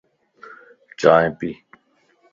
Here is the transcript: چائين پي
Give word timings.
چائين 0.99 1.31
پي 1.39 1.49